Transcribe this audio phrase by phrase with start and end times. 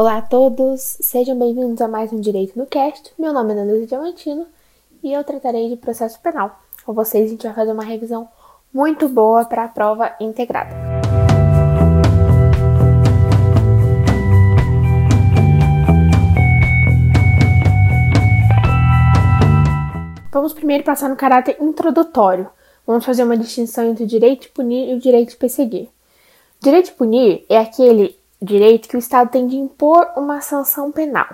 [0.00, 3.12] Olá a todos, sejam bem-vindos a mais um Direito no Cast.
[3.18, 4.46] Meu nome é Andresa Diamantino
[5.02, 6.58] e eu tratarei de processo penal.
[6.86, 8.26] Com vocês, a gente vai fazer uma revisão
[8.72, 10.74] muito boa para a prova integrada.
[20.32, 22.48] Vamos primeiro passar no caráter introdutório.
[22.86, 25.90] Vamos fazer uma distinção entre o direito de punir e o direito de perseguir.
[26.58, 30.90] O direito de punir é aquele direito que o Estado tem de impor uma sanção
[30.90, 31.26] penal.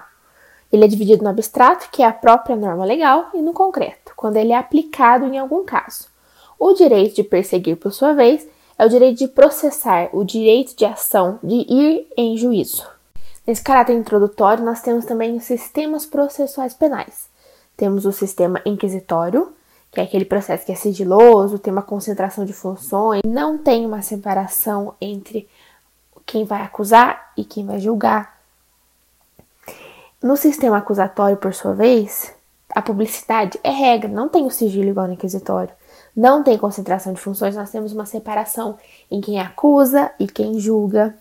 [0.72, 4.36] Ele é dividido no abstrato, que é a própria norma legal, e no concreto, quando
[4.36, 6.08] ele é aplicado em algum caso.
[6.58, 8.46] O direito de perseguir, por sua vez,
[8.78, 12.86] é o direito de processar, o direito de ação, de ir em juízo.
[13.46, 17.28] Nesse caráter introdutório, nós temos também os sistemas processuais penais.
[17.76, 19.52] Temos o sistema inquisitório,
[19.92, 24.02] que é aquele processo que é sigiloso, tem uma concentração de funções, não tem uma
[24.02, 25.48] separação entre
[26.26, 28.36] quem vai acusar e quem vai julgar.
[30.22, 32.34] No sistema acusatório, por sua vez,
[32.74, 35.72] a publicidade é regra, não tem o sigilo igual no inquisitório.
[36.16, 38.76] Não tem concentração de funções, nós temos uma separação
[39.10, 41.14] em quem acusa e quem julga.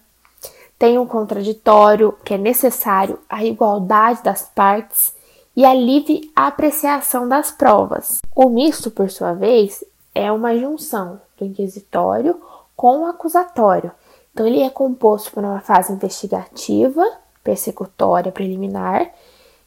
[0.80, 5.14] Tem um contraditório, que é necessário a igualdade das partes
[5.56, 8.22] e a livre apreciação das provas.
[8.36, 12.42] O misto, por sua vez, é uma junção do inquisitório
[12.76, 13.92] com o acusatório.
[14.36, 17.02] Então, ele é composto por uma fase investigativa,
[17.42, 19.10] persecutória, preliminar,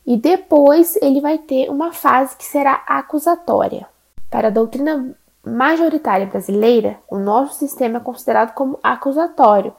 [0.06, 3.86] e depois ele vai ter uma fase que será acusatória.
[4.30, 9.72] Para a doutrina majoritária brasileira, o nosso sistema é considerado como acusatório.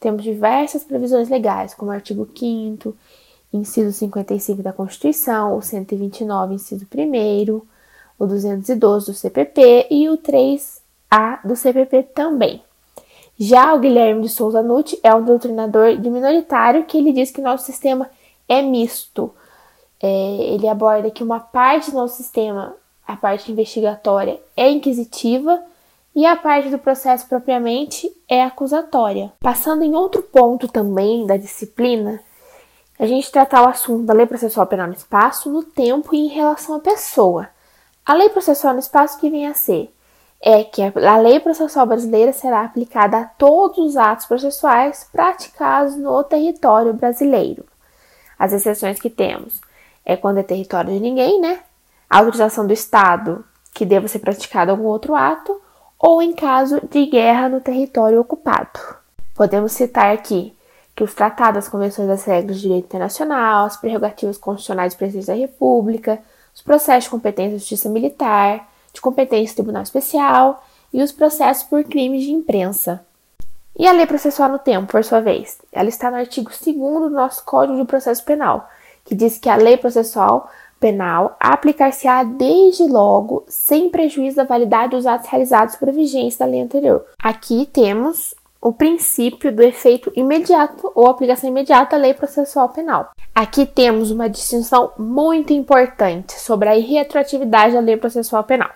[0.00, 2.96] Temos diversas previsões legais, como o artigo 5
[3.52, 7.62] inciso 55 da Constituição, o 129, inciso 1
[8.18, 12.60] o 212 do CPP e o 3A do CPP também.
[13.44, 17.40] Já o Guilherme de Souza Nutti é um doutrinador de minoritário que ele diz que
[17.40, 18.08] nosso sistema
[18.48, 19.34] é misto.
[20.00, 20.06] É,
[20.54, 22.72] ele aborda que uma parte do nosso sistema,
[23.04, 25.60] a parte investigatória, é inquisitiva
[26.14, 29.32] e a parte do processo propriamente é acusatória.
[29.40, 32.20] Passando em outro ponto também da disciplina,
[32.96, 36.28] a gente tratar o assunto da lei processual penal no espaço, no tempo e em
[36.28, 37.48] relação à pessoa.
[38.06, 39.92] A lei processual no espaço que vem a ser
[40.42, 46.24] é que a lei processual brasileira será aplicada a todos os atos processuais praticados no
[46.24, 47.64] território brasileiro.
[48.36, 49.60] As exceções que temos
[50.04, 51.60] é quando é território de ninguém, né?
[52.10, 55.60] A autorização do Estado que deva ser praticado algum outro ato,
[55.98, 58.78] ou em caso de guerra no território ocupado.
[59.34, 60.54] Podemos citar aqui
[60.94, 65.26] que os tratados, as convenções das regras de direito internacional, as prerrogativas constitucionais do presidente
[65.28, 66.20] da República,
[66.54, 71.62] os processos de competência da justiça militar, de competência do Tribunal Especial e os processos
[71.62, 73.04] por crimes de imprensa.
[73.78, 75.58] E a lei processual no tempo, por sua vez?
[75.72, 78.68] Ela está no artigo 2 do nosso Código de Processo Penal,
[79.04, 85.06] que diz que a lei processual penal aplicar-se-á desde logo, sem prejuízo da validade dos
[85.06, 87.06] atos realizados por vigência da lei anterior.
[87.22, 93.10] Aqui temos o princípio do efeito imediato ou aplicação imediata da lei processual penal.
[93.34, 98.70] Aqui temos uma distinção muito importante sobre a irretroatividade da lei processual penal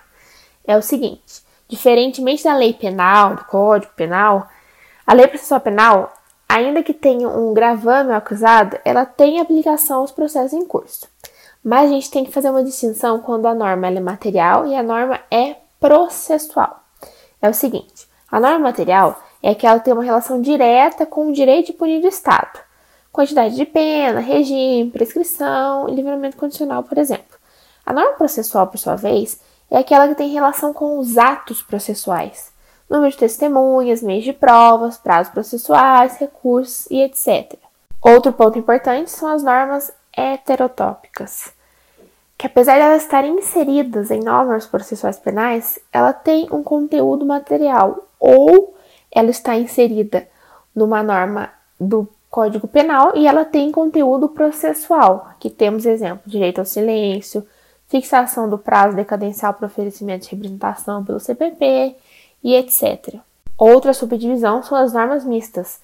[0.67, 4.47] é o seguinte: diferentemente da lei penal, do Código Penal,
[5.05, 6.13] a lei processual penal,
[6.47, 11.07] ainda que tenha um gravame acusado, ela tem aplicação aos processos em curso.
[11.63, 14.83] Mas a gente tem que fazer uma distinção quando a norma é material e a
[14.83, 16.83] norma é processual.
[17.41, 21.33] É o seguinte: a norma material é que ela tem uma relação direta com o
[21.33, 22.59] direito de punir do Estado,
[23.11, 27.37] quantidade de pena, regime, prescrição e livramento condicional, por exemplo.
[27.85, 29.39] A norma processual, por sua vez,
[29.69, 32.51] é aquela que tem relação com os atos processuais,
[32.89, 37.55] número de testemunhas, meios de provas, prazos processuais, recursos e etc.
[38.01, 41.51] Outro ponto importante são as normas heterotópicas,
[42.37, 48.07] que apesar de elas estarem inseridas em normas processuais penais, ela tem um conteúdo material
[48.19, 48.75] ou
[49.11, 50.27] ela está inserida
[50.75, 51.49] numa norma
[51.79, 57.45] do Código Penal e ela tem conteúdo processual, que temos exemplo, direito ao silêncio,
[57.87, 61.95] fixação do prazo decadencial para oferecimento de representação pelo CPP
[62.43, 63.15] e etc.
[63.57, 65.79] Outra subdivisão são as normas mistas,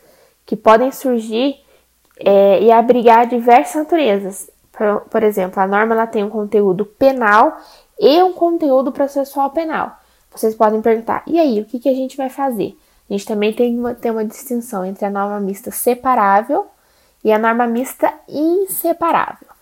[0.46, 1.56] que podem surgir
[2.20, 4.50] é, e abrigar diversas naturezas.
[4.72, 7.58] Por, por, exemplo, a norma ela tem um conteúdo penal
[8.00, 9.98] e um conteúdo processual penal.
[10.32, 12.78] Vocês podem perguntar, e aí, o que, que a gente vai fazer?
[13.10, 16.68] A gente também tem uma, tem uma distinção entre a norma mista separável
[17.24, 19.53] e a norma mista inseparável.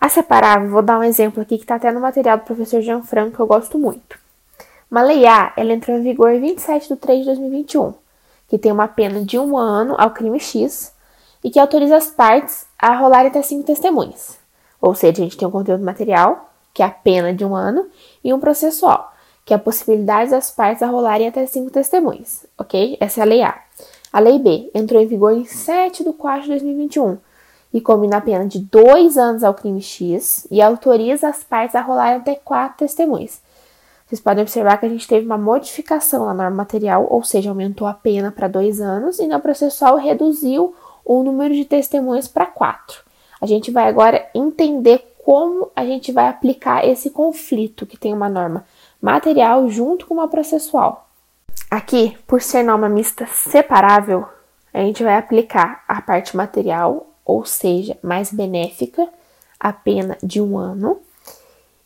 [0.00, 3.02] A separar, vou dar um exemplo aqui que está até no material do professor Jean
[3.02, 4.18] Franco, que eu gosto muito.
[4.90, 7.92] Uma lei A, ela entrou em vigor em 27 de 3 de 2021,
[8.48, 10.94] que tem uma pena de um ano ao crime X
[11.44, 14.38] e que autoriza as partes a rolarem até cinco testemunhas.
[14.80, 17.86] Ou seja, a gente tem um conteúdo material, que é a pena de um ano,
[18.24, 19.12] e um processual,
[19.44, 22.96] que é a possibilidade das partes a rolarem até cinco testemunhas, ok?
[22.98, 23.60] Essa é a Lei A.
[24.10, 27.18] A Lei B entrou em vigor em 7 de 4 de 2021
[27.72, 31.80] e combina a pena de dois anos ao crime X e autoriza as partes a
[31.80, 33.40] rolarem até quatro testemunhas.
[34.06, 37.86] Vocês podem observar que a gente teve uma modificação na norma material, ou seja, aumentou
[37.86, 40.74] a pena para dois anos e na processual reduziu
[41.04, 43.02] o número de testemunhas para quatro.
[43.40, 48.28] A gente vai agora entender como a gente vai aplicar esse conflito que tem uma
[48.28, 48.64] norma
[49.00, 51.08] material junto com uma processual.
[51.70, 54.26] Aqui, por ser norma mista separável,
[54.74, 59.08] a gente vai aplicar a parte material, ou seja, mais benéfica,
[59.58, 60.98] a pena de um ano,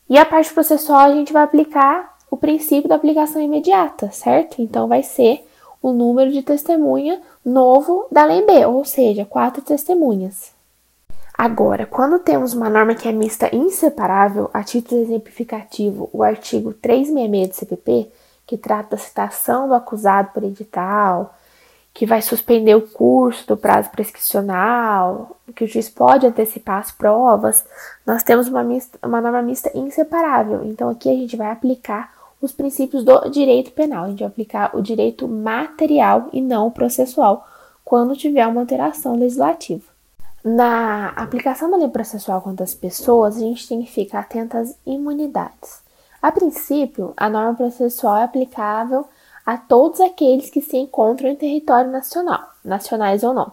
[0.09, 4.61] e a parte processual a gente vai aplicar o princípio da aplicação imediata, certo?
[4.61, 5.45] Então vai ser
[5.81, 10.51] o número de testemunha novo da lei B, ou seja, quatro testemunhas.
[11.37, 17.49] Agora, quando temos uma norma que é mista inseparável, a título exemplificativo, o artigo 366
[17.49, 18.11] do CPP,
[18.47, 21.34] que trata da citação do acusado por edital,
[21.95, 27.63] que vai suspender o curso do prazo prescricional, que o juiz pode antecipar as provas,
[28.05, 30.65] nós temos uma, mista, uma norma mista inseparável.
[30.65, 34.75] Então, aqui a gente vai aplicar os princípios do direito penal, a gente vai aplicar
[34.75, 37.47] o direito material e não o processual,
[37.85, 39.85] quando tiver uma alteração legislativa.
[40.43, 44.77] Na aplicação da lei processual contra as pessoas, a gente tem que ficar atento às
[44.85, 45.79] imunidades.
[46.21, 49.07] A princípio, a norma processual é aplicável
[49.45, 53.51] a todos aqueles que se encontram em território nacional, nacionais ou não.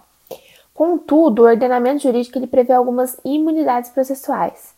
[0.74, 4.74] Contudo, o ordenamento jurídico ele prevê algumas imunidades processuais.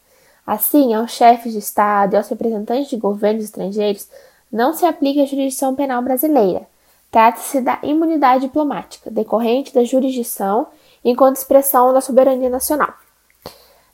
[0.47, 4.09] Assim, aos chefes de Estado e aos representantes de governos estrangeiros
[4.51, 6.67] não se aplica a jurisdição penal brasileira.
[7.11, 10.67] Trata-se da imunidade diplomática, decorrente da jurisdição
[11.05, 12.93] enquanto expressão da soberania nacional.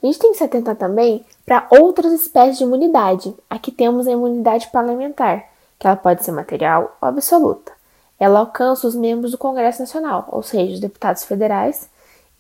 [0.02, 3.34] A gente tem que se atentar também para outras espécies de imunidade.
[3.48, 5.49] Aqui temos a imunidade parlamentar,
[5.80, 7.72] que ela pode ser material ou absoluta.
[8.18, 11.88] Ela alcança os membros do Congresso Nacional, ou seja, os deputados federais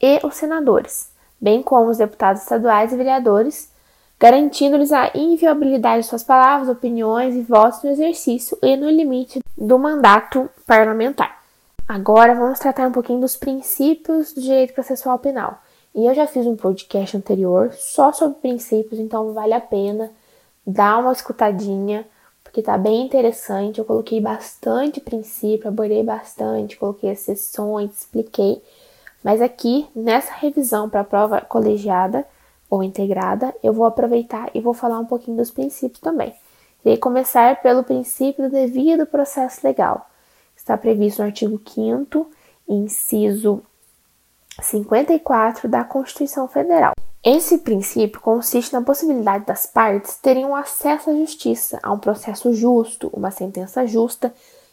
[0.00, 1.10] e os senadores,
[1.40, 3.72] bem como os deputados estaduais e vereadores,
[4.18, 9.78] garantindo-lhes a inviolabilidade de suas palavras, opiniões e votos no exercício e no limite do
[9.78, 11.40] mandato parlamentar.
[11.88, 15.62] Agora vamos tratar um pouquinho dos princípios do direito processual penal.
[15.94, 20.10] E eu já fiz um podcast anterior só sobre princípios, então vale a pena
[20.64, 22.06] dar uma escutadinha,
[22.50, 23.78] porque tá bem interessante.
[23.78, 28.60] Eu coloquei bastante princípio, abordei bastante, coloquei exceções, expliquei.
[29.22, 32.26] Mas aqui, nessa revisão para a prova colegiada
[32.68, 36.34] ou integrada, eu vou aproveitar e vou falar um pouquinho dos princípios também.
[36.84, 40.10] Irei começar pelo princípio do devido processo legal
[40.60, 42.30] está previsto no artigo 5
[42.68, 43.62] inciso
[44.60, 46.92] 54 da Constituição Federal.
[47.22, 52.52] Esse princípio consiste na possibilidade das partes terem um acesso à justiça, a um processo
[52.54, 54.32] justo, uma sentença justa,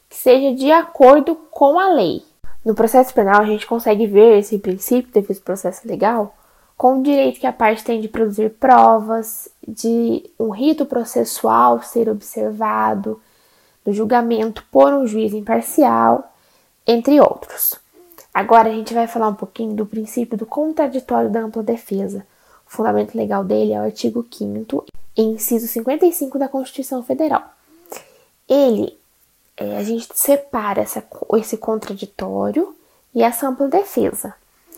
[0.10, 2.24] que seja de acordo com a lei.
[2.64, 6.34] No processo penal, a gente consegue ver esse princípio, devido processo legal,
[6.78, 12.08] com o direito que a parte tem de produzir provas, de um rito processual ser
[12.08, 13.22] observado,
[13.84, 16.32] do julgamento por um juiz imparcial,
[16.86, 17.76] entre outros.
[18.38, 22.20] Agora a gente vai falar um pouquinho do princípio do contraditório da ampla defesa.
[22.68, 24.86] O fundamento legal dele é o artigo 5
[25.18, 27.42] inciso 55 da Constituição Federal.
[28.48, 28.96] Ele,
[29.58, 31.04] é, a gente separa essa,
[31.34, 32.76] esse contraditório
[33.12, 34.36] e essa ampla defesa.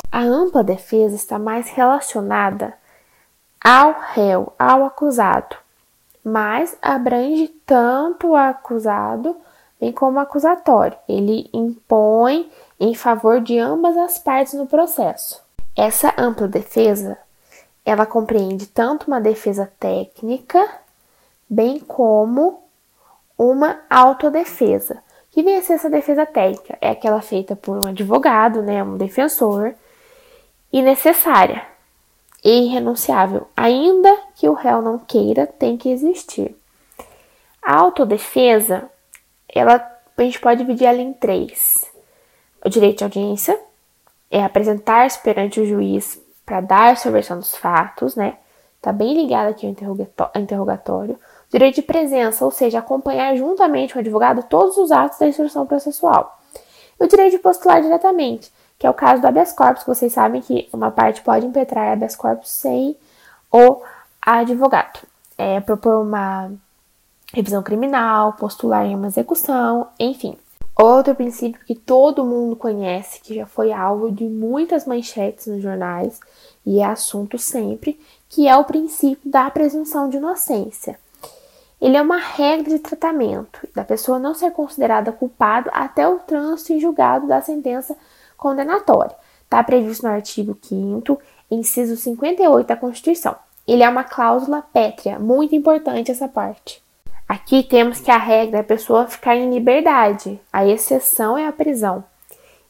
[0.09, 2.73] A ampla defesa está mais relacionada
[3.61, 5.57] ao réu, ao acusado,
[6.23, 9.35] mas abrange tanto o acusado
[9.81, 10.97] bem como o acusatório.
[11.09, 15.43] Ele impõe em favor de ambas as partes no processo.
[15.75, 17.17] Essa ampla defesa,
[17.85, 20.65] ela compreende tanto uma defesa técnica,
[21.49, 22.63] bem como
[23.37, 24.95] uma autodefesa.
[24.95, 26.77] O que vem a ser essa defesa técnica?
[26.81, 29.73] É aquela feita por um advogado, né, um defensor,
[30.71, 31.65] e necessária,
[32.43, 36.55] e irrenunciável, ainda que o réu não queira, tem que existir.
[37.61, 38.89] A autodefesa,
[39.47, 39.75] ela,
[40.17, 41.89] a gente pode dividir ela em três.
[42.63, 43.59] O direito de audiência
[44.29, 48.37] é apresentar-se perante o juiz para dar sua versão dos fatos, né?
[48.81, 51.15] Tá bem ligado aqui ao interrogatório.
[51.15, 55.27] O direito de presença, ou seja, acompanhar juntamente com o advogado todos os atos da
[55.27, 56.39] instrução processual.
[56.99, 60.13] E o direito de postular diretamente, que é o caso do habeas corpus, que vocês
[60.13, 62.95] sabem que uma parte pode impetrar habeas corpus sem
[63.51, 63.81] o
[64.21, 64.99] advogado.
[65.37, 66.51] É, propor uma
[67.33, 70.37] revisão criminal, postular em uma execução, enfim.
[70.81, 76.21] Outro princípio que todo mundo conhece, que já foi alvo de muitas manchetes nos jornais
[76.65, 80.97] e é assunto sempre, que é o princípio da presunção de inocência.
[81.81, 86.71] Ele é uma regra de tratamento da pessoa não ser considerada culpada até o trânsito
[86.71, 87.93] em julgado da sentença
[88.37, 89.17] condenatória.
[89.43, 91.19] Está previsto no artigo 5
[91.51, 93.35] inciso 58 da Constituição.
[93.67, 96.81] Ele é uma cláusula pétrea, muito importante essa parte.
[97.29, 101.51] Aqui temos que a regra é a pessoa ficar em liberdade, a exceção é a
[101.51, 102.03] prisão.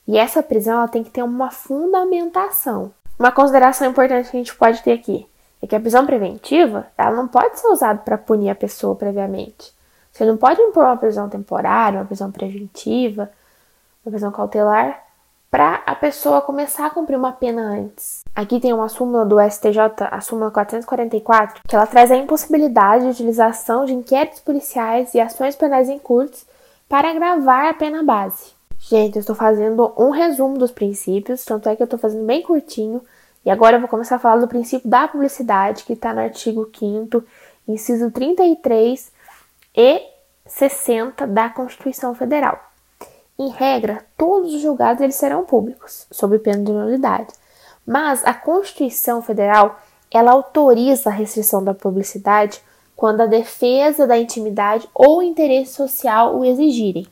[0.05, 2.91] E essa prisão ela tem que ter uma fundamentação.
[3.17, 5.25] Uma consideração importante que a gente pode ter aqui
[5.61, 9.73] é que a prisão preventiva ela não pode ser usada para punir a pessoa previamente.
[10.11, 13.31] Você não pode impor uma prisão temporária, uma prisão preventiva,
[14.03, 15.05] uma prisão cautelar
[15.49, 18.18] para a pessoa começar a cumprir uma pena antes.
[18.35, 23.11] Aqui tem uma súmula do STJ, a súmula 444, que ela traz a impossibilidade de
[23.11, 26.45] utilização de inquéritos policiais e ações penais em curtos
[26.87, 28.51] para agravar a pena base.
[28.79, 32.41] Gente, eu estou fazendo um resumo dos princípios, tanto é que eu estou fazendo bem
[32.41, 33.01] curtinho,
[33.45, 36.69] e agora eu vou começar a falar do princípio da publicidade, que está no artigo
[36.73, 37.23] 5
[37.67, 39.11] inciso 33
[39.75, 40.01] e
[40.45, 42.59] 60 da Constituição Federal.
[43.37, 47.33] Em regra, todos os julgados eles serão públicos, sob pena de nulidade.
[47.89, 49.79] Mas a Constituição Federal,
[50.11, 52.61] ela autoriza a restrição da publicidade
[52.95, 57.07] quando a defesa da intimidade ou interesse social o exigirem.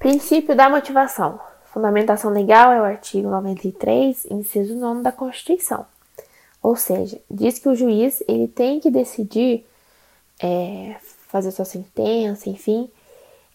[0.00, 1.38] Princípio da motivação.
[1.66, 5.86] Fundamentação legal é o artigo 93, inciso 9 da Constituição.
[6.60, 9.64] Ou seja, diz que o juiz ele tem que decidir
[10.42, 10.96] é,
[11.28, 12.90] fazer sua sentença, enfim,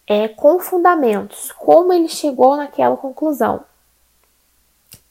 [0.06, 3.67] é, com fundamentos, como ele chegou naquela conclusão.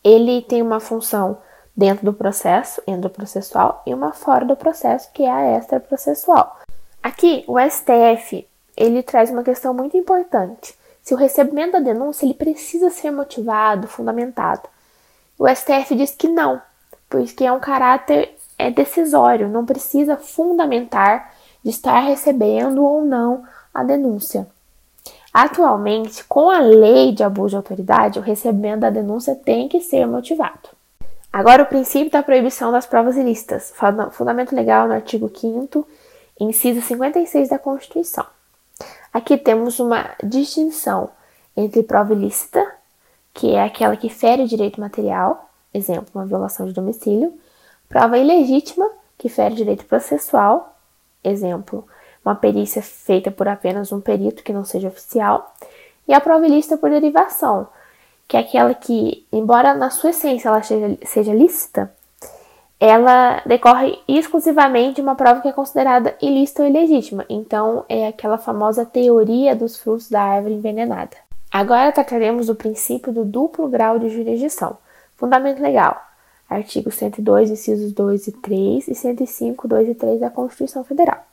[0.04, 1.38] Ele tem uma função
[1.76, 6.58] dentro do processo, endoprocessual, e uma fora do processo, que é a extraprocessual.
[7.04, 10.76] Aqui, o STF, ele traz uma questão muito importante.
[11.04, 14.68] Se o recebimento da denúncia, ele precisa ser motivado, fundamentado.
[15.38, 16.62] O STF diz que não,
[17.10, 21.32] porque é um caráter é decisório, não precisa fundamentar
[21.64, 24.48] de estar recebendo ou não a denúncia.
[25.40, 30.08] Atualmente, com a lei de abuso de autoridade, o recebimento da denúncia tem que ser
[30.08, 30.70] motivado.
[31.32, 33.72] Agora, o princípio da proibição das provas ilícitas,
[34.14, 35.88] fundamento legal no artigo 5,
[36.40, 38.26] inciso 56 da Constituição.
[39.14, 41.12] Aqui temos uma distinção
[41.56, 42.66] entre prova ilícita,
[43.32, 47.32] que é aquela que fere o direito material, exemplo, uma violação de domicílio,
[47.88, 48.90] prova ilegítima,
[49.20, 50.76] que fere o direito processual,
[51.24, 51.88] exemplo,
[52.28, 55.54] uma perícia feita por apenas um perito que não seja oficial,
[56.08, 57.68] e a prova ilícita por derivação,
[58.28, 61.92] que é aquela que, embora na sua essência ela seja, seja lícita,
[62.80, 67.26] ela decorre exclusivamente de uma prova que é considerada ilícita ou ilegítima.
[67.28, 71.18] Então, é aquela famosa teoria dos frutos da árvore envenenada.
[71.52, 74.78] Agora trataremos do princípio do duplo grau de jurisdição.
[75.16, 76.00] Fundamento legal.
[76.48, 81.26] Artigo 102, incisos 2 e 3 e 105, 2 e 3 da Constituição Federal.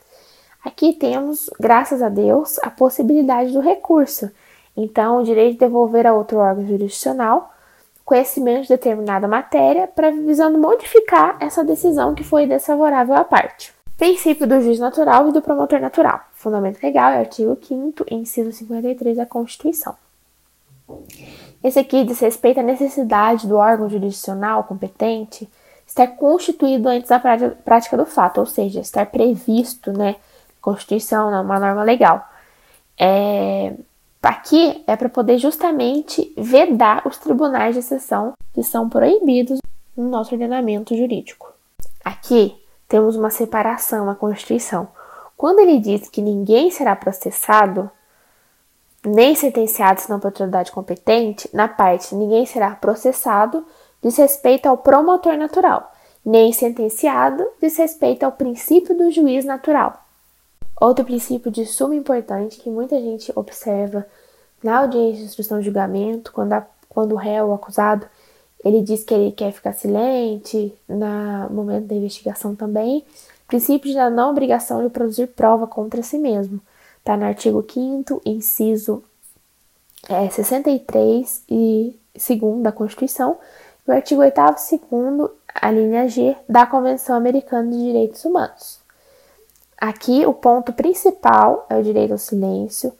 [0.64, 4.30] Aqui temos, graças a Deus, a possibilidade do recurso.
[4.76, 7.50] Então, o direito de devolver a outro órgão jurisdicional
[8.04, 13.73] conhecimento de determinada matéria para visando modificar essa decisão que foi desfavorável à parte.
[13.97, 16.21] Princípio do juiz natural e do promotor natural.
[16.35, 19.94] Fundamento legal é o artigo 5 inciso 53 da Constituição.
[21.62, 25.49] Esse aqui diz respeito à necessidade do órgão jurisdicional competente
[25.87, 30.16] estar constituído antes da prática do fato, ou seja, estar previsto, né,
[30.64, 32.26] Constituição, uma norma legal.
[32.99, 33.75] É,
[34.23, 39.59] aqui é para poder justamente vedar os tribunais de exceção que são proibidos
[39.94, 41.52] no nosso ordenamento jurídico.
[42.02, 42.56] Aqui
[42.88, 44.88] temos uma separação na Constituição.
[45.37, 47.90] Quando ele diz que ninguém será processado,
[49.04, 53.66] nem sentenciado senão por autoridade competente, na parte ninguém será processado
[54.02, 55.92] diz respeito ao promotor natural,
[56.25, 60.04] nem sentenciado diz respeito ao princípio do juiz natural.
[60.81, 64.07] Outro princípio de suma importância que muita gente observa
[64.62, 68.07] na audiência de instrução de julgamento, quando, a, quando o réu, o acusado,
[68.64, 73.04] ele diz que ele quer ficar silente, no momento da investigação também,
[73.47, 76.61] princípio da não obrigação de produzir prova contra si mesmo.
[76.99, 79.04] Está no artigo 5 inciso
[80.09, 83.37] é, 63 e 2 da Constituição,
[83.87, 84.40] e o artigo 8
[84.73, 88.84] e 2 a linha G, da Convenção Americana de Direitos Humanos.
[89.87, 92.91] Aqui, o ponto principal é o direito ao silêncio.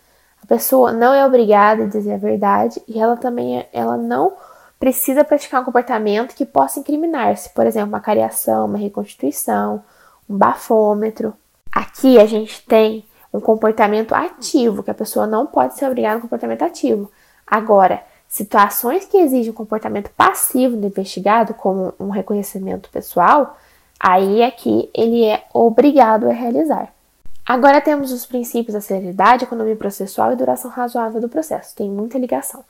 [0.43, 4.35] A pessoa não é obrigada a dizer a verdade e ela também ela não
[4.79, 9.83] precisa praticar um comportamento que possa incriminar-se, por exemplo, uma cariação, uma reconstituição,
[10.29, 11.33] um bafômetro.
[11.73, 16.19] Aqui a gente tem um comportamento ativo, que a pessoa não pode ser obrigada a
[16.19, 17.11] um comportamento ativo.
[17.47, 23.57] Agora, situações que exigem um comportamento passivo do investigado, como um reconhecimento pessoal,
[23.99, 26.93] aí é que ele é obrigado a realizar.
[27.47, 31.77] Agora temos os princípios da celeridade, economia processual e duração razoável do processo.
[31.77, 32.65] Tem muita ligação.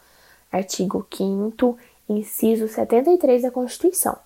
[0.50, 1.78] Artigo 5
[2.08, 4.16] inciso 73 da Constituição.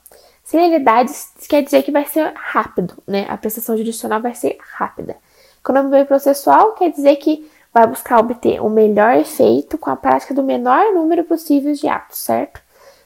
[0.43, 1.13] Celeridade
[1.49, 3.27] quer dizer que vai ser rápido, né?
[3.29, 5.17] A prestação jurisdicional vai ser rápida.
[5.61, 10.43] Economia processual quer dizer que vai buscar obter o melhor efeito com a prática do
[10.43, 12.61] menor número possível de atos, certo?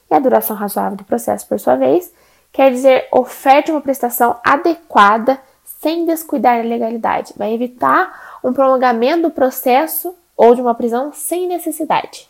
[0.09, 2.13] E a duração razoável do processo, por sua vez,
[2.53, 5.41] quer dizer oferte uma prestação adequada
[5.81, 7.33] sem descuidar da legalidade.
[7.35, 12.29] Vai evitar um prolongamento do processo ou de uma prisão sem necessidade.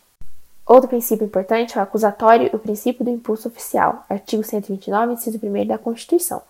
[0.65, 5.39] Outro princípio importante é o acusatório e o princípio do impulso oficial, artigo 129, inciso
[5.43, 6.41] 1 da Constituição.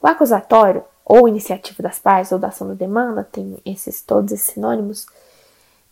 [0.00, 4.54] O acusatório, ou iniciativa das partes, ou da ação da demanda, tem esses todos esses
[4.54, 5.06] sinônimos,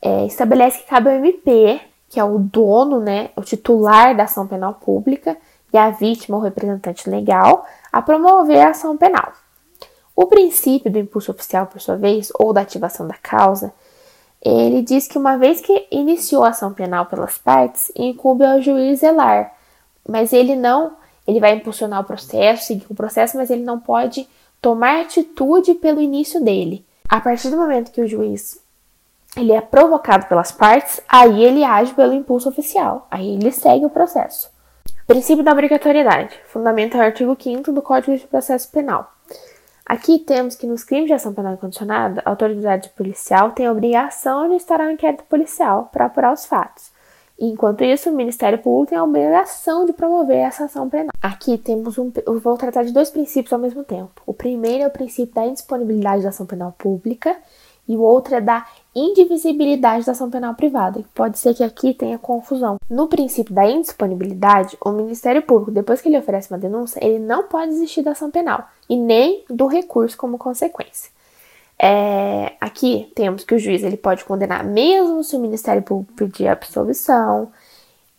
[0.00, 4.46] é, estabelece que cabe ao MP, que é o dono, né, o titular da ação
[4.46, 5.36] penal pública,
[5.72, 9.32] e a vítima ou representante legal, a promover a ação penal.
[10.14, 13.72] O princípio do impulso oficial, por sua vez, ou da ativação da causa,
[14.42, 19.00] ele diz que uma vez que iniciou a ação penal pelas partes, incumbe ao juiz
[19.00, 19.52] zelar,
[20.08, 20.92] mas ele não,
[21.26, 24.26] ele vai impulsionar o processo, seguir o processo, mas ele não pode
[24.60, 26.84] tomar atitude pelo início dele.
[27.08, 28.60] A partir do momento que o juiz
[29.36, 33.90] ele é provocado pelas partes, aí ele age pelo impulso oficial, aí ele segue o
[33.90, 34.48] processo.
[35.06, 39.08] Princípio da obrigatoriedade, fundamenta o artigo 5 do Código de Processo Penal.
[39.86, 44.48] Aqui temos que nos crimes de ação penal incondicionada, a autoridade policial tem a obrigação
[44.48, 46.90] de estar ao inquérito policial para apurar os fatos.
[47.38, 51.12] Enquanto isso, o Ministério Público tem a obrigação de promover essa ação penal.
[51.22, 52.10] Aqui temos um.
[52.26, 54.20] Eu vou tratar de dois princípios ao mesmo tempo.
[54.26, 57.36] O primeiro é o princípio da indisponibilidade da ação penal pública
[57.86, 58.66] e o outro é da
[58.98, 61.04] indivisibilidade da ação penal privada.
[61.14, 62.78] Pode ser que aqui tenha confusão.
[62.88, 67.44] No princípio da indisponibilidade, o Ministério Público, depois que ele oferece uma denúncia, ele não
[67.44, 71.10] pode desistir da ação penal e nem do recurso como consequência.
[71.78, 76.48] É, aqui temos que o juiz ele pode condenar mesmo se o Ministério Público pedir
[76.48, 77.52] absolvição.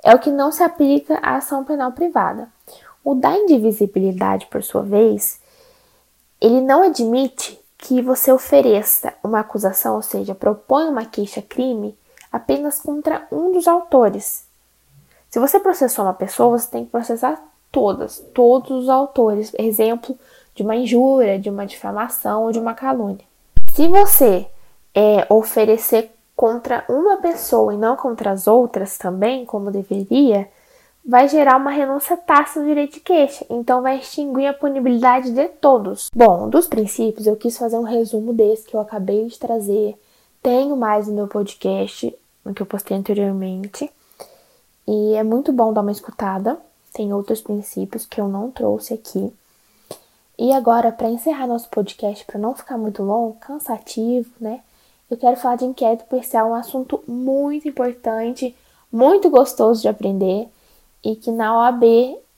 [0.03, 2.47] É o que não se aplica à ação penal privada.
[3.03, 5.39] O da indivisibilidade, por sua vez,
[6.39, 11.97] ele não admite que você ofereça uma acusação, ou seja, propõe uma queixa-crime
[12.31, 14.45] apenas contra um dos autores.
[15.29, 19.53] Se você processou uma pessoa, você tem que processar todas, todos os autores.
[19.57, 20.17] Exemplo
[20.55, 23.25] de uma injúria, de uma difamação ou de uma calúnia.
[23.73, 24.47] Se você
[24.95, 30.49] é, oferecer contra uma pessoa e não contra as outras também, como deveria,
[31.07, 35.47] vai gerar uma renúncia tácita do direito de queixa, então vai extinguir a punibilidade de
[35.47, 36.09] todos.
[36.13, 39.97] Bom, dos princípios, eu quis fazer um resumo desse que eu acabei de trazer.
[40.43, 43.89] Tenho mais no meu podcast, no que eu postei anteriormente.
[44.85, 46.57] E é muito bom dar uma escutada.
[46.93, 49.31] Tem outros princípios que eu não trouxe aqui.
[50.37, 54.59] E agora, para encerrar nosso podcast, para não ficar muito longo, cansativo, né?
[55.09, 58.53] Eu quero falar de inquérito policial, um assunto muito importante,
[58.91, 60.49] muito gostoso de aprender
[61.03, 61.83] e que na OAB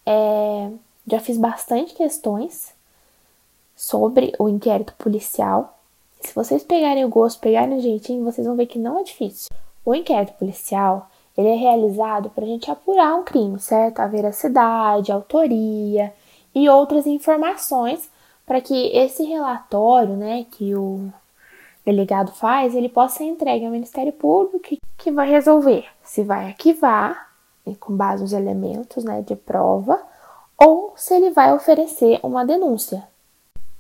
[0.05, 0.71] é,
[1.07, 2.73] já fiz bastante questões
[3.75, 5.77] sobre o inquérito policial.
[6.21, 9.49] Se vocês pegarem o gosto, pegarem o jeitinho, vocês vão ver que não é difícil.
[9.85, 14.01] O inquérito policial ele é realizado para a gente apurar um crime, certo?
[14.01, 16.13] A veracidade, a autoria
[16.53, 18.09] e outras informações
[18.45, 21.07] para que esse relatório, né, que o
[21.85, 26.47] delegado faz, ele possa ser entregue ao Ministério Público que, que vai resolver se vai
[26.47, 27.28] arquivar
[27.75, 29.99] com base nos elementos né, de prova
[30.57, 33.03] ou se ele vai oferecer uma denúncia.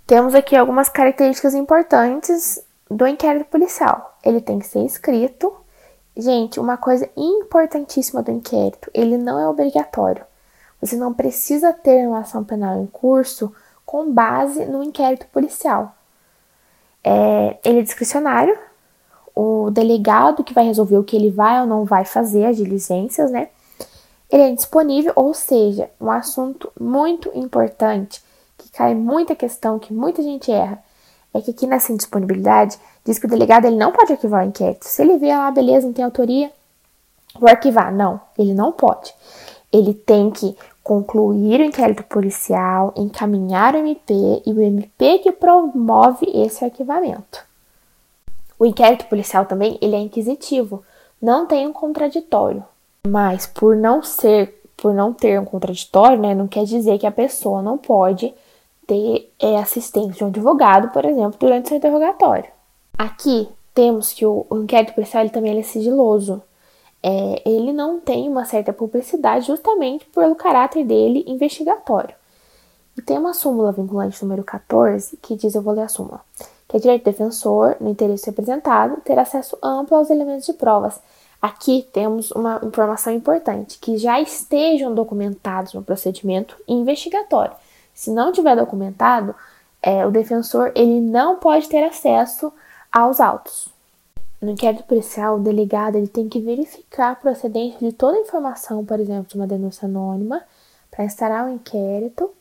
[0.07, 4.17] Temos aqui algumas características importantes do inquérito policial.
[4.23, 5.53] Ele tem que ser escrito.
[6.17, 10.23] Gente, uma coisa importantíssima do inquérito, ele não é obrigatório.
[10.81, 13.53] Você não precisa ter uma ação penal em curso
[13.85, 15.93] com base no inquérito policial.
[17.03, 18.57] É, ele é discricionário.
[19.35, 23.31] O delegado que vai resolver o que ele vai ou não vai fazer, as diligências,
[23.31, 23.49] né?
[24.31, 28.23] Ele é disponível, ou seja, um assunto muito importante,
[28.57, 30.83] que cai muita questão, que muita gente erra,
[31.33, 34.85] é que aqui nessa indisponibilidade diz que o delegado ele não pode arquivar o inquérito.
[34.85, 36.51] Se ele vê, ah, beleza, não tem autoria,
[37.39, 37.93] vou arquivar.
[37.93, 39.13] Não, ele não pode.
[39.71, 44.13] Ele tem que concluir o inquérito policial, encaminhar o MP
[44.45, 47.45] e o MP que promove esse arquivamento.
[48.57, 50.83] O inquérito policial também ele é inquisitivo,
[51.21, 52.63] não tem um contraditório.
[53.07, 57.11] Mas por não ser, por não ter um contraditório, né, não quer dizer que a
[57.11, 58.33] pessoa não pode
[58.85, 62.49] ter é, assistência de um advogado, por exemplo, durante seu interrogatório.
[62.97, 66.41] Aqui temos que o, o inquérito policial ele também ele é sigiloso.
[67.01, 72.13] É, ele não tem uma certa publicidade justamente pelo caráter dele investigatório.
[72.97, 76.19] E tem uma súmula vinculante número 14 que diz, eu vou ler a súmula,
[76.67, 80.99] que é direito defensor, no interesse representado, ter acesso amplo aos elementos de provas.
[81.41, 87.55] Aqui temos uma informação importante, que já estejam documentados no procedimento investigatório.
[87.93, 89.33] Se não tiver documentado,
[89.81, 92.51] é, o defensor ele não pode ter acesso
[92.91, 93.69] aos autos.
[94.41, 98.85] No inquérito policial, o delegado ele tem que verificar a procedência de toda a informação,
[98.85, 100.41] por exemplo, de uma denúncia anônima,
[100.89, 102.31] para instaurar o um inquérito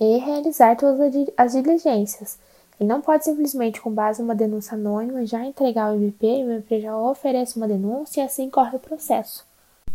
[0.00, 2.38] e realizar todas as diligências.
[2.78, 6.52] Ele não pode simplesmente, com base numa denúncia anônima, já entregar o MP e o
[6.52, 9.46] MP já oferece uma denúncia e assim corre o processo.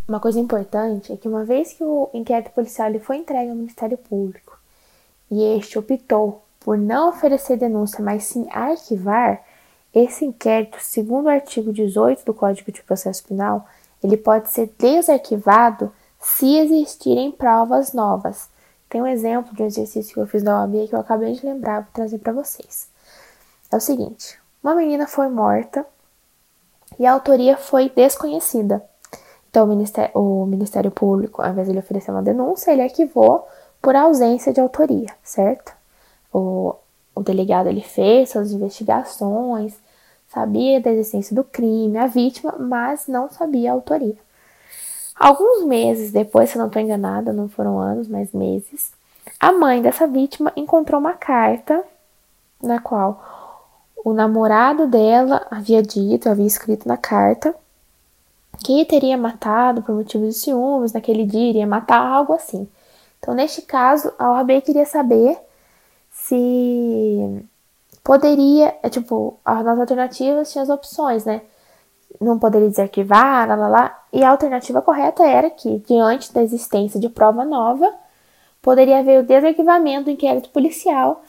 [0.07, 3.55] Uma coisa importante é que, uma vez que o inquérito policial ele foi entregue ao
[3.55, 4.59] Ministério Público
[5.29, 9.43] e este optou por não oferecer denúncia, mas sim arquivar,
[9.93, 13.65] esse inquérito, segundo o artigo 18 do Código de Processo Penal,
[14.03, 18.49] ele pode ser desarquivado se existirem provas novas.
[18.91, 21.45] Tem um exemplo de um exercício que eu fiz na OAB que eu acabei de
[21.45, 22.89] lembrar, vou trazer para vocês.
[23.71, 25.85] É o seguinte: uma menina foi morta
[26.99, 28.83] e a autoria foi desconhecida.
[29.49, 33.47] Então, o Ministério, o Ministério Público, ao invés de ele oferecer uma denúncia, ele arquivou
[33.81, 35.71] por ausência de autoria, certo?
[36.33, 36.75] O,
[37.15, 39.73] o delegado ele fez suas investigações,
[40.27, 44.17] sabia da existência do crime, a vítima, mas não sabia a autoria.
[45.21, 48.91] Alguns meses depois, se eu não estou enganada, não foram anos, mas meses,
[49.39, 51.83] a mãe dessa vítima encontrou uma carta
[52.59, 53.23] na qual
[54.03, 57.53] o namorado dela havia dito, havia escrito na carta,
[58.65, 62.67] que teria matado por motivo de ciúmes naquele dia, iria matar algo assim.
[63.19, 65.37] Então, neste caso, a OAB queria saber
[66.09, 67.45] se
[68.03, 71.43] poderia, é, tipo, as alternativas tinham as opções, né?
[72.19, 74.03] Não poderia desarquivar, lá, lá, lá.
[74.11, 77.91] E a alternativa correta era que, diante da existência de prova nova,
[78.61, 81.23] poderia haver o desarquivamento do inquérito policial,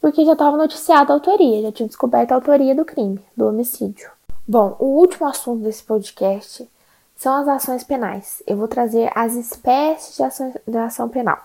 [0.00, 4.10] porque já estava noticiada a autoria, já tinha descoberto a autoria do crime, do homicídio.
[4.48, 6.68] Bom, o último assunto desse podcast
[7.16, 8.42] são as ações penais.
[8.46, 11.38] Eu vou trazer as espécies de, ação, de ação penal,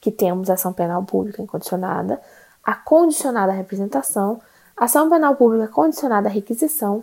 [0.00, 2.20] que temos ação penal pública incondicionada,
[2.62, 4.40] a condicionada à representação,
[4.76, 7.02] ação penal pública condicionada à requisição,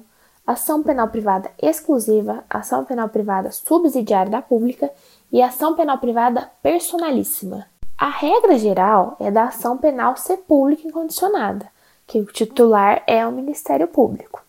[0.52, 4.90] ação penal privada exclusiva, ação penal privada subsidiária da pública
[5.32, 7.68] e ação penal privada personalíssima.
[7.96, 11.68] A regra geral é da ação penal ser pública incondicionada,
[12.08, 14.42] que o titular é o Ministério Público.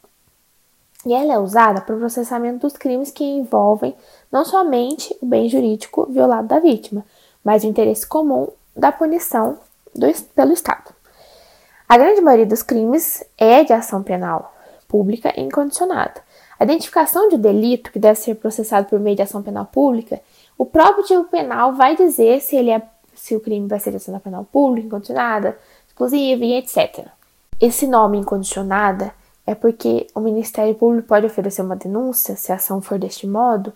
[1.04, 3.94] E ela é usada para o processamento dos crimes que envolvem
[4.32, 7.04] não somente o bem jurídico violado da vítima,
[7.44, 9.58] mas o interesse comum da punição
[9.94, 10.94] do, pelo Estado.
[11.86, 14.54] A grande maioria dos crimes é de ação penal
[14.90, 16.20] pública e incondicionada.
[16.59, 20.20] A identificação de um delito que deve ser processado por meio de ação penal pública,
[20.59, 22.83] o próprio tipo penal vai dizer se ele é
[23.14, 27.07] se o crime vai ser de ação penal pública, incondicionada, exclusiva e etc.
[27.61, 29.14] Esse nome incondicionada
[29.46, 33.72] é porque o Ministério Público pode oferecer uma denúncia, se a ação for deste modo,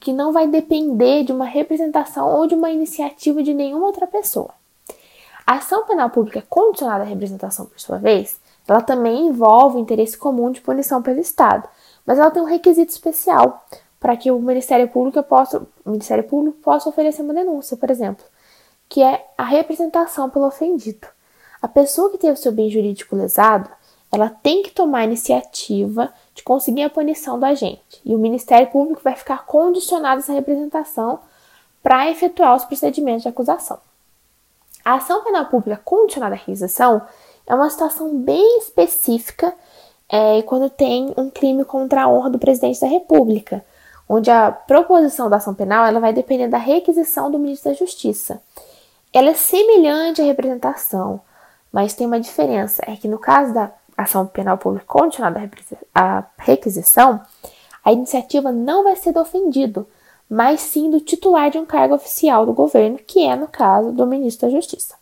[0.00, 4.50] que não vai depender de uma representação ou de uma iniciativa de nenhuma outra pessoa.
[5.46, 10.16] A ação penal pública condicionada à representação, por sua vez, ela também envolve o interesse
[10.16, 11.68] comum de punição pelo Estado,
[12.04, 13.64] mas ela tem um requisito especial
[13.98, 18.24] para que o Ministério Público possa, Ministério Público possa oferecer uma denúncia, por exemplo,
[18.88, 21.08] que é a representação pelo ofendido.
[21.60, 23.68] A pessoa que teve seu bem jurídico lesado,
[24.10, 28.68] ela tem que tomar a iniciativa de conseguir a punição do agente, e o Ministério
[28.68, 31.20] Público vai ficar condicionado a essa representação
[31.82, 33.78] para efetuar os procedimentos de acusação.
[34.84, 37.02] A ação penal pública condicionada à requisição
[37.48, 39.54] é uma situação bem específica
[40.08, 43.64] é, quando tem um crime contra a honra do presidente da República,
[44.06, 48.42] onde a proposição da ação penal ela vai depender da requisição do ministro da Justiça.
[49.12, 51.20] Ela é semelhante à representação,
[51.72, 55.50] mas tem uma diferença, é que no caso da ação penal pública condicionada
[55.94, 57.20] à requisição,
[57.82, 59.88] a iniciativa não vai ser do ofendido,
[60.28, 64.06] mas sim do titular de um cargo oficial do governo, que é, no caso, do
[64.06, 64.97] ministro da Justiça.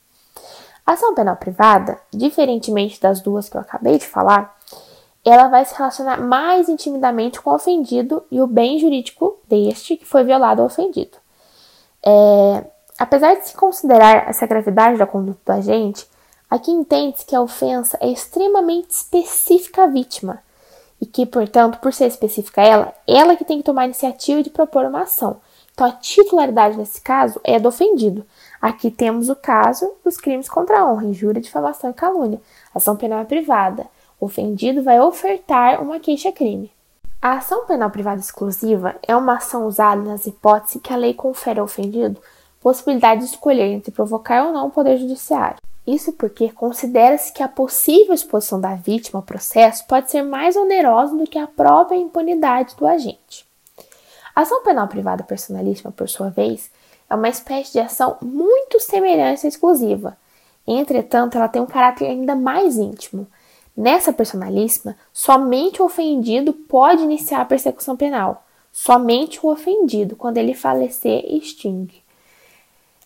[0.86, 4.56] A ação penal privada, diferentemente das duas que eu acabei de falar,
[5.24, 10.06] ela vai se relacionar mais intimidamente com o ofendido e o bem jurídico deste que
[10.06, 11.18] foi violado ou ofendido.
[12.04, 12.64] É,
[12.96, 16.06] apesar de se considerar essa gravidade da conduta do agente,
[16.48, 20.38] aqui entende-se que a ofensa é extremamente específica à vítima
[21.00, 24.40] e que, portanto, por ser específica a ela, ela que tem que tomar a iniciativa
[24.40, 25.38] de propor uma ação.
[25.74, 28.24] Então, a titularidade nesse caso é do ofendido,
[28.66, 32.40] Aqui temos o caso dos crimes contra a honra, injúria, difamação e calúnia.
[32.74, 33.86] Ação penal privada.
[34.18, 36.72] O ofendido vai ofertar uma queixa-crime.
[37.22, 41.60] A ação penal privada exclusiva é uma ação usada nas hipóteses que a lei confere
[41.60, 42.20] ao ofendido
[42.60, 45.58] possibilidade de escolher entre provocar ou não o poder judiciário.
[45.86, 51.16] Isso porque considera-se que a possível exposição da vítima ao processo pode ser mais onerosa
[51.16, 53.46] do que a própria impunidade do agente.
[54.34, 56.68] A ação penal privada personalíssima, por sua vez,
[57.08, 60.16] é uma espécie de ação muito semelhante à exclusiva.
[60.66, 63.26] Entretanto, ela tem um caráter ainda mais íntimo.
[63.76, 68.44] Nessa personalíssima, somente o ofendido pode iniciar a persecução penal.
[68.72, 72.02] Somente o ofendido, quando ele falecer, extingue.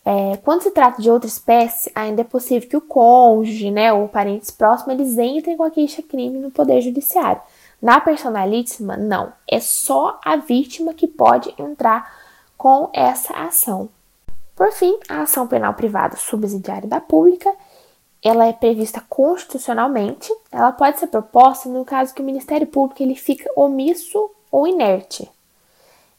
[0.03, 4.07] É, quando se trata de outra espécie, ainda é possível que o cônjuge, né, ou
[4.07, 7.41] parentes próximos, eles entrem com a queixa-crime no Poder Judiciário.
[7.81, 9.31] Na personalíssima, não.
[9.49, 12.20] É só a vítima que pode entrar
[12.61, 13.89] com essa ação.
[14.55, 17.51] Por fim, a ação penal privada subsidiária da pública,
[18.23, 20.31] ela é prevista constitucionalmente.
[20.51, 25.27] Ela pode ser proposta no caso que o Ministério Público ele fica omisso ou inerte,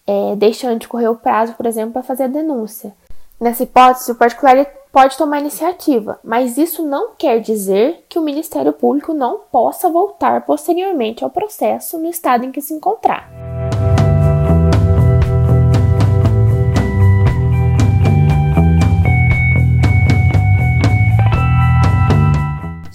[0.04, 2.92] é, deixando de correr o prazo, por exemplo, para fazer a denúncia.
[3.38, 8.72] Nessa hipótese, o particular pode tomar iniciativa, mas isso não quer dizer que o Ministério
[8.72, 13.51] Público não possa voltar posteriormente ao processo no estado em que se encontrar.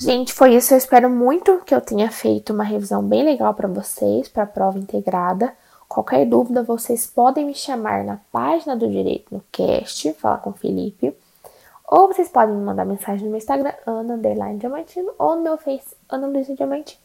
[0.07, 0.73] Gente, foi isso.
[0.73, 4.47] Eu espero muito que eu tenha feito uma revisão bem legal para vocês, para a
[4.47, 5.53] prova integrada.
[5.85, 10.53] Qualquer dúvida, vocês podem me chamar na página do Direito no Cast, falar com o
[10.53, 11.13] Felipe.
[11.85, 14.17] Ou vocês podem me mandar mensagem no meu Instagram, Ana
[14.57, 17.01] Diamantino, ou no meu Face, Ana Luísa Diamantino.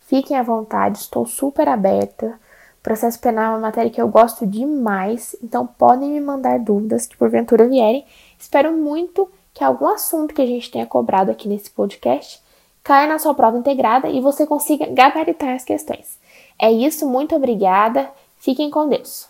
[0.00, 2.40] Fiquem à vontade, estou super aberta.
[2.82, 7.16] Processo penal é uma matéria que eu gosto demais, então podem me mandar dúvidas que
[7.16, 8.04] porventura vierem.
[8.36, 12.42] Espero muito que algum assunto que a gente tenha cobrado aqui nesse podcast
[12.82, 16.18] caia na sua prova integrada e você consiga gabaritar as questões.
[16.58, 18.10] É isso, muito obrigada.
[18.38, 19.28] Fiquem com Deus.